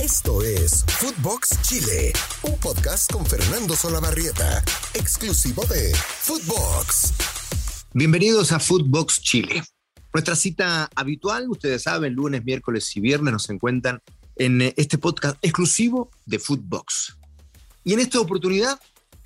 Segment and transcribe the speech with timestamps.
[0.00, 4.62] Esto es Footbox Chile, un podcast con Fernando Solabarrieta,
[4.94, 7.14] exclusivo de Footbox.
[7.94, 9.60] Bienvenidos a Footbox Chile.
[10.14, 14.00] Nuestra cita habitual, ustedes saben, lunes, miércoles y viernes nos encuentran
[14.36, 17.18] en este podcast exclusivo de Footbox.
[17.82, 18.78] Y en esta oportunidad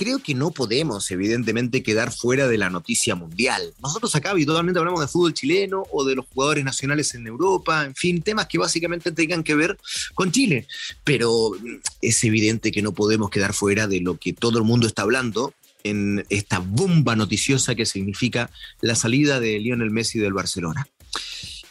[0.00, 3.74] creo que no podemos, evidentemente, quedar fuera de la noticia mundial.
[3.82, 7.94] Nosotros acá habitualmente hablamos de fútbol chileno o de los jugadores nacionales en Europa, en
[7.94, 9.76] fin, temas que básicamente tengan que ver
[10.14, 10.66] con Chile.
[11.04, 11.52] Pero
[12.00, 15.52] es evidente que no podemos quedar fuera de lo que todo el mundo está hablando
[15.84, 20.88] en esta bomba noticiosa que significa la salida de Lionel Messi del Barcelona.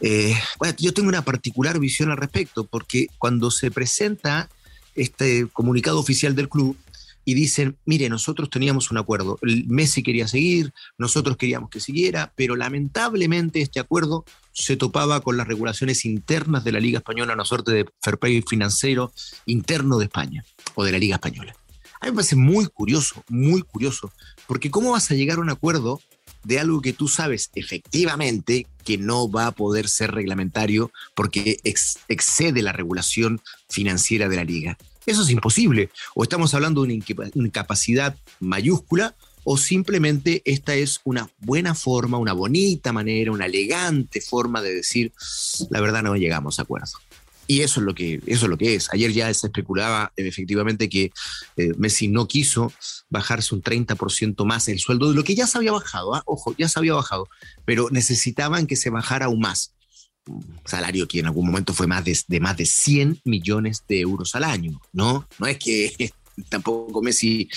[0.01, 0.35] Eh,
[0.77, 4.49] yo tengo una particular visión al respecto, porque cuando se presenta
[4.93, 6.77] este comunicado oficial del club,
[7.25, 9.37] y dicen, mire, nosotros teníamos un acuerdo,
[9.67, 15.47] Messi quería seguir, nosotros queríamos que siguiera, pero lamentablemente este acuerdo se topaba con las
[15.47, 19.11] regulaciones internas de la Liga Española, una suerte de fair play financiero
[19.45, 20.43] interno de España
[20.75, 21.55] o de la Liga Española.
[22.01, 24.11] A mí me parece muy curioso, muy curioso,
[24.48, 26.01] porque ¿cómo vas a llegar a un acuerdo
[26.43, 32.61] de algo que tú sabes efectivamente que no va a poder ser reglamentario porque excede
[32.61, 34.77] la regulación financiera de la liga?
[35.10, 35.90] Eso es imposible.
[36.13, 37.02] O estamos hablando de
[37.34, 44.21] una incapacidad mayúscula o simplemente esta es una buena forma, una bonita manera, una elegante
[44.21, 45.12] forma de decir,
[45.71, 46.91] la verdad no llegamos a acuerdo.
[47.48, 48.93] Y eso es lo que, eso es, lo que es.
[48.93, 51.12] Ayer ya se especulaba eh, efectivamente que
[51.57, 52.71] eh, Messi no quiso
[53.10, 56.21] bajarse un 30% más el sueldo de lo que ya se había bajado, ¿ah?
[56.27, 57.27] ojo, ya se había bajado,
[57.66, 59.71] pero necesitaban que se bajara aún más
[60.66, 64.35] salario que en algún momento fue más de, de, más de 100 millones de euros
[64.35, 65.28] al año, ¿no?
[65.40, 66.13] No es que
[66.47, 67.50] tampoco Messi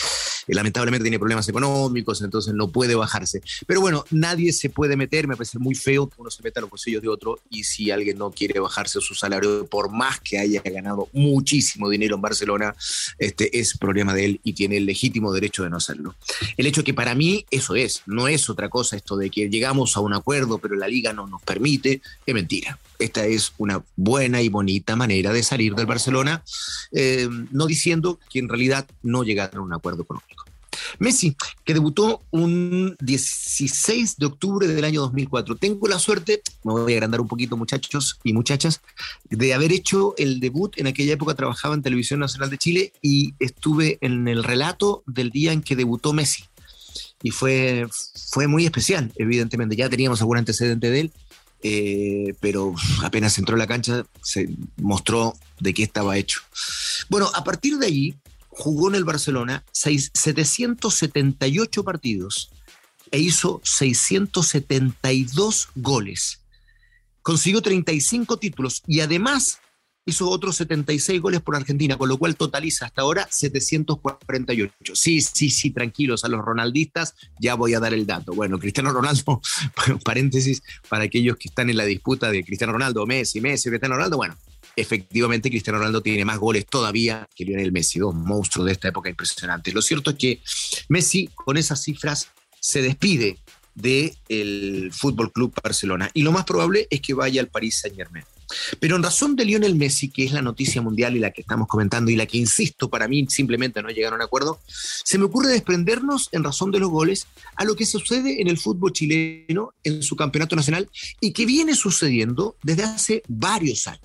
[0.46, 3.42] eh, lamentablemente tiene problemas económicos, entonces no puede bajarse.
[3.66, 6.62] Pero bueno, nadie se puede meter, me parece muy feo que uno se meta a
[6.62, 10.38] los bolsillos de otro y si alguien no quiere bajarse su salario, por más que
[10.38, 12.74] haya ganado muchísimo dinero en Barcelona,
[13.18, 16.14] este es problema de él y tiene el legítimo derecho de no hacerlo.
[16.56, 19.96] El hecho que para mí eso es, no es otra cosa esto de que llegamos
[19.96, 24.42] a un acuerdo pero la liga no nos permite, es mentira esta es una buena
[24.42, 26.42] y bonita manera de salir del Barcelona,
[26.92, 30.44] eh, no diciendo que en realidad no llegaron a un acuerdo económico.
[30.98, 35.56] Messi, que debutó un 16 de octubre del año 2004.
[35.56, 38.80] Tengo la suerte, me voy a agrandar un poquito muchachos y muchachas,
[39.30, 40.76] de haber hecho el debut.
[40.78, 45.30] En aquella época trabajaba en Televisión Nacional de Chile y estuve en el relato del
[45.30, 46.44] día en que debutó Messi.
[47.22, 47.86] Y fue,
[48.30, 49.76] fue muy especial, evidentemente.
[49.76, 51.12] Ya teníamos algún antecedente de él,
[51.62, 56.40] eh, pero apenas entró a la cancha se mostró de qué estaba hecho.
[57.08, 58.16] Bueno, a partir de allí
[58.48, 62.50] jugó en el Barcelona 778 partidos
[63.10, 66.40] e hizo 672 goles.
[67.22, 69.60] Consiguió 35 títulos y además
[70.04, 74.96] hizo otros 76 goles por Argentina, con lo cual totaliza hasta ahora 748.
[74.96, 78.32] Sí, sí, sí, tranquilos a los ronaldistas, ya voy a dar el dato.
[78.32, 79.40] Bueno, Cristiano Ronaldo,
[80.04, 84.16] paréntesis, para aquellos que están en la disputa de Cristiano Ronaldo, Messi, Messi, Cristiano Ronaldo,
[84.16, 84.36] bueno,
[84.74, 89.08] efectivamente Cristiano Ronaldo tiene más goles todavía que Lionel Messi, dos monstruos de esta época
[89.08, 89.72] impresionantes.
[89.72, 90.40] Lo cierto es que
[90.88, 93.38] Messi, con esas cifras, se despide
[93.74, 97.96] del el Fútbol Club Barcelona y lo más probable es que vaya al París Saint
[97.96, 98.24] Germain.
[98.80, 101.68] Pero en razón de Lionel Messi, que es la noticia mundial y la que estamos
[101.68, 105.24] comentando y la que, insisto, para mí simplemente no llegaron a un acuerdo, se me
[105.24, 107.26] ocurre desprendernos en razón de los goles
[107.56, 110.88] a lo que sucede en el fútbol chileno en su campeonato nacional
[111.20, 114.02] y que viene sucediendo desde hace varios años.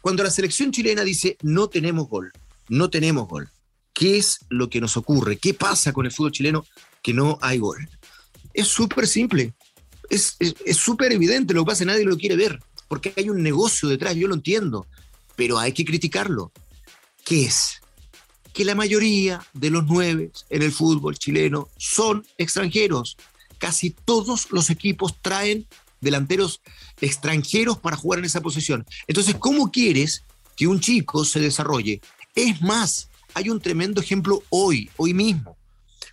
[0.00, 2.32] Cuando la selección chilena dice no tenemos gol,
[2.68, 3.48] no tenemos gol,
[3.92, 5.36] ¿qué es lo que nos ocurre?
[5.36, 6.66] ¿Qué pasa con el fútbol chileno
[7.02, 7.88] que no hay gol?
[8.52, 9.52] Es súper simple,
[10.10, 10.36] es
[10.76, 12.58] súper evidente, lo que pasa nadie lo quiere ver
[12.92, 14.86] porque hay un negocio detrás, yo lo entiendo,
[15.34, 16.52] pero hay que criticarlo.
[17.24, 17.80] ¿Qué es?
[18.52, 23.16] Que la mayoría de los nueve en el fútbol chileno son extranjeros.
[23.56, 25.66] Casi todos los equipos traen
[26.02, 26.60] delanteros
[27.00, 28.84] extranjeros para jugar en esa posición.
[29.06, 30.22] Entonces, ¿cómo quieres
[30.54, 32.02] que un chico se desarrolle?
[32.34, 35.56] Es más, hay un tremendo ejemplo hoy, hoy mismo.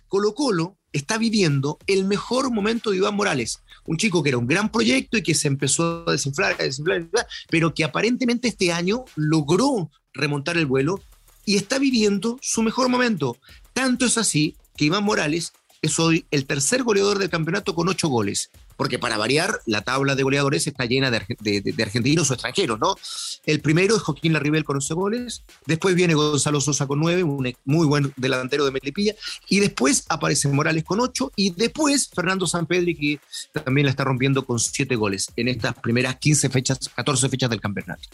[0.08, 4.46] Colo Colo está viviendo el mejor momento de Iván Morales, un chico que era un
[4.46, 7.08] gran proyecto y que se empezó a desinflar, a desinflar,
[7.48, 11.00] pero que aparentemente este año logró remontar el vuelo
[11.44, 13.36] y está viviendo su mejor momento.
[13.72, 15.52] Tanto es así que Iván Morales
[15.82, 18.50] es hoy el tercer goleador del campeonato con ocho goles
[18.80, 22.96] porque para variar, la tabla de goleadores está llena de, argentinos o extranjeros, ¿no?
[23.44, 27.54] El primero es Joaquín Larribel con 11 goles, después viene Gonzalo Sosa con 9, un
[27.66, 29.14] muy buen delantero de Melipilla,
[29.50, 33.20] y después aparece Morales con 8, y después Fernando Sanpedri, que
[33.52, 37.60] también la está rompiendo con 7 goles en estas primeras 15 fechas, 14 fechas del
[37.60, 38.08] campeonato.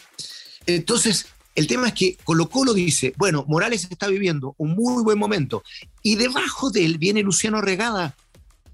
[0.66, 5.18] Entonces, El tema es que Colo Colo dice, bueno, Morales está viviendo un muy buen
[5.18, 5.64] momento
[6.02, 8.14] y debajo de él viene Luciano Regada.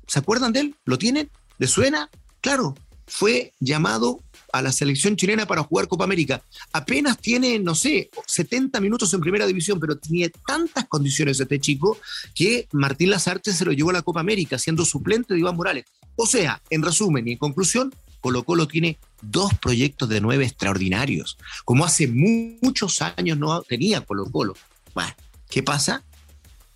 [0.09, 0.75] ¿Se acuerdan de él?
[0.85, 1.31] ¿Lo tienen?
[1.59, 2.11] ¿Le suena?
[2.41, 2.75] Claro,
[3.07, 4.21] fue llamado
[4.53, 6.43] a la selección chilena para jugar Copa América.
[6.73, 11.99] Apenas tiene, no sé, 70 minutos en primera división, pero tiene tantas condiciones este chico
[12.35, 15.85] que Martín Lazarte se lo llevó a la Copa América, siendo suplente de Iván Morales.
[16.17, 21.39] O sea, en resumen y en conclusión, Colo Colo tiene dos proyectos de nueve extraordinarios,
[21.65, 24.55] como hace muchos años no tenía Colo Colo.
[24.95, 25.15] Bueno,
[25.49, 26.05] ¿qué pasa?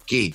[0.06, 0.34] Que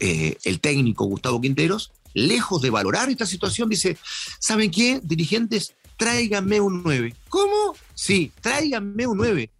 [0.00, 3.96] eh, el técnico Gustavo Quinteros, lejos de valorar esta situación, dice,
[4.40, 5.00] ¿saben qué?
[5.02, 7.14] Dirigentes, tráiganme un 9.
[7.28, 7.76] ¿Cómo?
[7.94, 9.50] Sí, tráiganme un 9.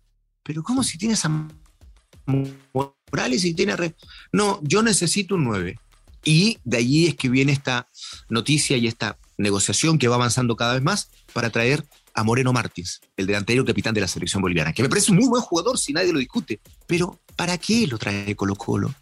[0.43, 1.49] Pero ¿cómo si tienes a
[2.27, 3.95] Morales y tiene a...
[4.33, 5.79] No, yo necesito un 9.
[6.25, 7.89] Y de allí es que viene esta
[8.29, 11.85] noticia y esta negociación que va avanzando cada vez más para traer
[12.15, 15.29] a Moreno Martins, el delantero capitán de la selección boliviana, que me parece un muy
[15.29, 16.61] buen jugador si nadie lo discute.
[16.87, 18.95] Pero ¿para qué lo trae Colo Colo?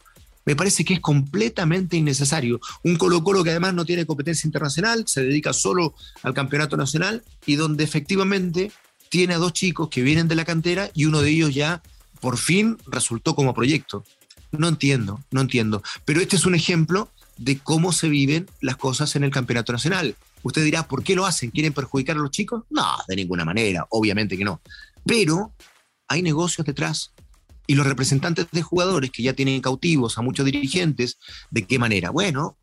[0.45, 2.61] me parece que es completamente innecesario.
[2.83, 7.23] Un Colo Colo que además no tiene competencia internacional, se dedica solo al campeonato nacional
[7.47, 8.73] y donde efectivamente
[9.09, 11.83] tiene a dos chicos que vienen de la cantera y uno de ellos ya
[12.21, 14.05] por fin resultó como proyecto.
[14.51, 15.83] No entiendo, no entiendo.
[16.05, 17.09] Pero este es un ejemplo
[17.45, 20.17] de cómo se viven las cosas en el campeonato nacional.
[20.43, 21.51] Usted dirá, ¿por qué lo hacen?
[21.51, 22.65] ¿Quieren perjudicar a los chicos?
[22.71, 24.61] No, de ninguna manera, obviamente que no.
[25.05, 25.53] Pero
[26.09, 27.13] hay negocios detrás,
[27.67, 31.19] y los representantes de jugadores que ya tienen cautivos a muchos dirigentes,
[31.51, 32.11] ¿de qué manera?
[32.11, 32.57] Bueno,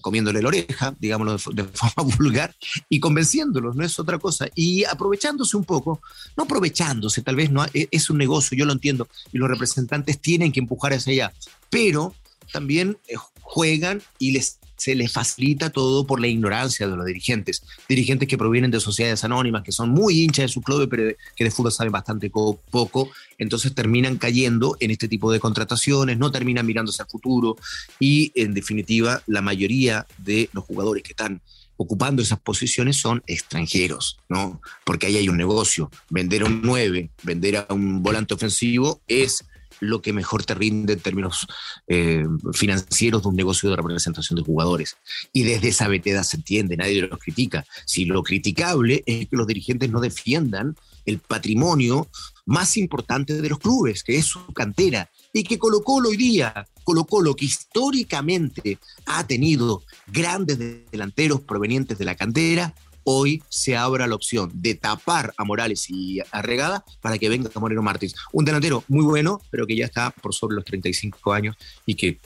[0.00, 2.54] comiéndole la oreja, digámoslo de, forma vulgar,
[2.88, 4.46] y convenciéndolos, no es otra cosa.
[4.54, 6.00] Y aprovechándose un poco,
[6.36, 10.20] no aprovechándose, tal vez no e, es un negocio, yo lo entiendo, y los representantes
[10.20, 11.32] tienen que empujar hacia allá,
[11.70, 12.14] pero
[12.52, 17.62] también eh, juegan y les se les facilita todo por la ignorancia de los dirigentes.
[17.88, 21.44] Dirigentes que provienen de sociedades anónimas, que son muy hinchas de su club, pero que
[21.44, 23.08] de fútbol saben bastante poco,
[23.38, 27.56] entonces terminan cayendo en este tipo de contrataciones, no terminan mirándose al futuro
[27.98, 31.40] y en definitiva la mayoría de los jugadores que están
[31.76, 34.60] ocupando esas posiciones son extranjeros, ¿no?
[34.84, 35.90] Porque ahí hay un negocio.
[36.08, 39.44] Vender a un 9, vender a un volante ofensivo es
[39.80, 41.46] lo que mejor te rinde en términos
[41.86, 44.96] eh, financieros de un negocio de representación de jugadores.
[45.32, 47.64] Y desde esa veteda se entiende, nadie lo critica.
[47.84, 52.08] Si lo criticable es que los dirigentes no defiendan el patrimonio
[52.46, 57.04] más importante de los clubes, que es su cantera, y que Colo hoy día, Colo
[57.04, 60.58] Colo que históricamente ha tenido grandes
[60.90, 62.74] delanteros provenientes de la cantera,
[63.04, 67.50] hoy se abra la opción de tapar a Morales y a Regada para que venga
[67.54, 68.14] Moreno Martins.
[68.32, 71.56] Un delantero muy bueno, pero que ya está por sobre los 35 años
[71.86, 72.18] y que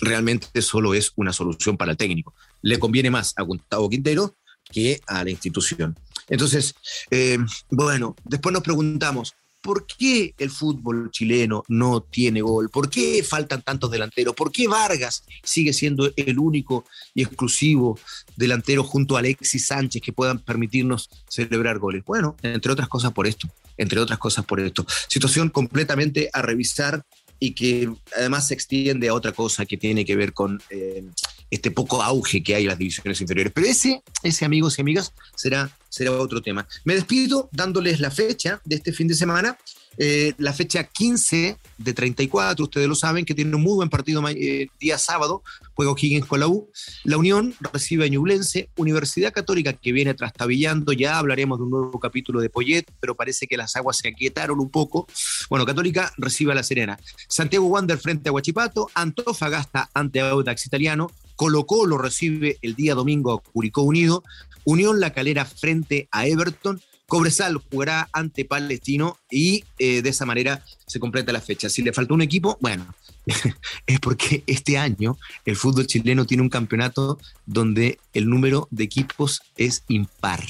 [0.00, 2.34] realmente solo es una solución para el técnico.
[2.62, 4.34] Le conviene más a Gustavo Quintero
[4.70, 5.96] que a la institución.
[6.28, 6.74] Entonces,
[7.10, 7.38] eh,
[7.70, 9.34] bueno, después nos preguntamos,
[9.66, 12.70] ¿por qué el fútbol chileno no tiene gol?
[12.70, 14.32] ¿Por qué faltan tantos delanteros?
[14.32, 16.84] ¿Por qué Vargas sigue siendo el único
[17.14, 17.98] y exclusivo
[18.36, 22.04] delantero junto a Alexis Sánchez que puedan permitirnos celebrar goles?
[22.04, 24.86] Bueno, entre otras cosas por esto, entre otras cosas por esto.
[25.08, 27.02] Situación completamente a revisar
[27.40, 31.02] y que además se extiende a otra cosa que tiene que ver con eh,
[31.50, 33.52] este poco auge que hay en las divisiones inferiores.
[33.54, 36.66] Pero ese, ese amigos y amigas, será, será otro tema.
[36.84, 39.56] Me despido dándoles la fecha de este fin de semana.
[39.98, 44.22] Eh, la fecha 15 de 34, ustedes lo saben, que tiene un muy buen partido
[44.28, 45.42] eh, día sábado,
[45.74, 46.70] juega Higgins con la U.
[47.04, 51.98] La Unión recibe a Ñublense, Universidad Católica que viene trastabillando, ya hablaremos de un nuevo
[51.98, 55.06] capítulo de Poyet, pero parece que las aguas se aquietaron un poco.
[55.48, 56.98] Bueno, Católica recibe a La Serena.
[57.28, 63.32] Santiago Wander frente a Huachipato, Antofagasta ante Audax Italiano, Colo Colo recibe el día domingo
[63.32, 64.24] a Curicó Unido,
[64.64, 70.64] Unión La Calera frente a Everton, Cobresal jugará ante Palestino y eh, de esa manera
[70.86, 71.68] se completa la fecha.
[71.68, 72.92] Si le faltó un equipo, bueno,
[73.86, 79.40] es porque este año el fútbol chileno tiene un campeonato donde el número de equipos
[79.56, 80.44] es impar.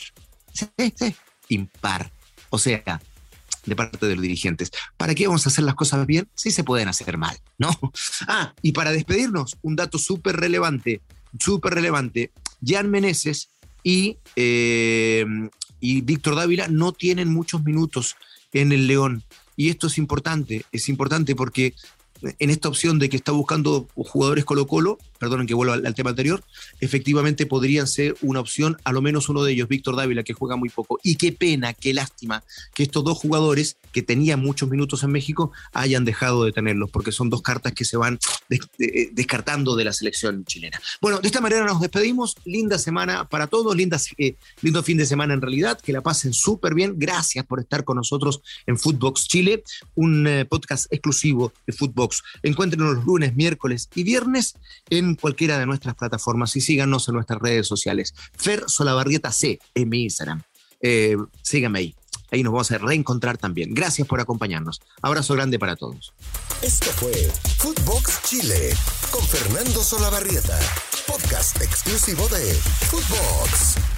[0.53, 1.15] Sí, sí,
[1.49, 2.11] impar.
[2.49, 3.03] O sea,
[3.67, 4.71] de parte de los dirigentes.
[4.97, 6.29] ¿Para qué vamos a hacer las cosas bien?
[6.35, 7.71] Sí se pueden hacer mal, ¿no?
[8.29, 11.03] Ah, y para despedirnos, un dato súper relevante,
[11.39, 12.33] súper relevante.
[12.65, 13.51] Jan Meneses
[13.83, 15.25] y, eh,
[15.81, 18.17] y Víctor Dávila no tienen muchos minutos
[18.53, 19.23] en el León.
[19.57, 21.75] Y esto es importante, es importante porque
[22.39, 26.11] en esta opción de que está buscando jugadores Colo Colo, perdonen que vuelva al, tema
[26.11, 26.43] anterior,
[26.81, 30.57] efectivamente podrían ser una opción, a lo menos uno de ellos, Víctor Dávila, que juega
[30.57, 30.99] muy poco.
[31.03, 32.43] Y qué pena, qué lástima
[32.75, 37.13] que estos dos jugadores que tenían muchos minutos en México hayan dejado de tenerlos, porque
[37.13, 38.19] son dos cartas que se van
[38.51, 40.81] eh, descartando de la selección chilena.
[41.01, 42.37] Bueno, de esta manera nos despedimos.
[42.45, 46.33] Linda semana para todos, linda, eh, lindo fin de semana en realidad, que la pasen
[46.33, 46.95] súper bien.
[46.97, 52.23] Gracias por estar con nosotros en Footbox Chile, un eh, podcast exclusivo de Footbox.
[52.43, 54.55] Encuéntrenos los lunes, miércoles y viernes
[55.15, 58.15] cualquiera de nuestras plataformas y síganos en nuestras redes sociales.
[58.37, 60.43] Fer Solabarrieta C en mi Instagram.
[60.81, 61.95] Eh, síganme ahí.
[62.31, 63.73] Ahí nos vamos a reencontrar también.
[63.73, 64.83] Gracias por acompañarnos.
[65.01, 66.13] Abrazo grande para todos.
[66.63, 67.13] Esto fue
[67.59, 68.75] Footbox Chile
[69.11, 70.59] con Fernando Solabarrieta,
[71.07, 72.55] podcast exclusivo de
[72.91, 73.96] Footbox.